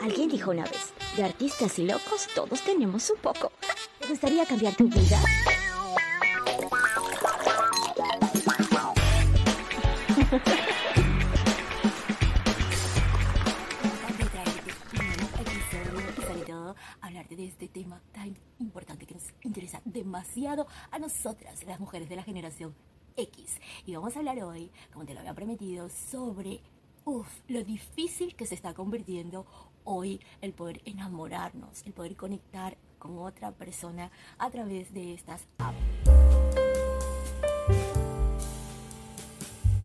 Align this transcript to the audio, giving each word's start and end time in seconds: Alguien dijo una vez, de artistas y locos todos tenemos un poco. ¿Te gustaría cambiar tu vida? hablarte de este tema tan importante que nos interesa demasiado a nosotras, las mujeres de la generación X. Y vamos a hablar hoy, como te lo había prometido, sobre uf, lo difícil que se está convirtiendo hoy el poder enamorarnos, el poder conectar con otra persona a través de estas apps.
Alguien 0.00 0.28
dijo 0.28 0.50
una 0.52 0.62
vez, 0.62 0.92
de 1.16 1.24
artistas 1.24 1.78
y 1.78 1.84
locos 1.84 2.28
todos 2.34 2.62
tenemos 2.62 3.10
un 3.10 3.18
poco. 3.18 3.50
¿Te 3.98 4.08
gustaría 4.08 4.46
cambiar 4.46 4.74
tu 4.76 4.84
vida? 4.88 5.20
hablarte 17.00 17.36
de 17.36 17.46
este 17.46 17.68
tema 17.68 18.00
tan 18.12 18.36
importante 18.58 19.06
que 19.06 19.14
nos 19.14 19.32
interesa 19.42 19.80
demasiado 19.84 20.66
a 20.90 20.98
nosotras, 20.98 21.64
las 21.64 21.80
mujeres 21.80 22.08
de 22.08 22.16
la 22.16 22.22
generación 22.22 22.74
X. 23.16 23.60
Y 23.86 23.94
vamos 23.94 24.14
a 24.14 24.18
hablar 24.20 24.42
hoy, 24.42 24.70
como 24.92 25.04
te 25.04 25.14
lo 25.14 25.20
había 25.20 25.34
prometido, 25.34 25.88
sobre 25.88 26.60
uf, 27.08 27.40
lo 27.48 27.64
difícil 27.64 28.34
que 28.34 28.44
se 28.44 28.54
está 28.54 28.74
convirtiendo 28.74 29.46
hoy 29.84 30.20
el 30.42 30.52
poder 30.52 30.82
enamorarnos, 30.84 31.82
el 31.86 31.94
poder 31.94 32.16
conectar 32.16 32.76
con 32.98 33.18
otra 33.18 33.50
persona 33.52 34.10
a 34.36 34.50
través 34.50 34.92
de 34.92 35.14
estas 35.14 35.46
apps. 35.58 35.87